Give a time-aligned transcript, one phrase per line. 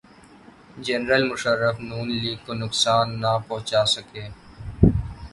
[0.85, 4.25] General Musharraf Noon league کو نقصان نہ پہنچا سکے۔